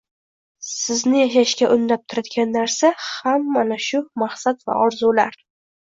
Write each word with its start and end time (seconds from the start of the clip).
Sizni 0.69 1.19
yashashga 1.23 1.69
undab 1.75 2.05
turadigan 2.09 2.51
narsa 2.57 2.93
ham 3.13 3.47
mana 3.61 3.81
shu– 3.93 4.05
maqsad 4.27 4.69
va 4.71 4.85
orzular. 4.89 5.43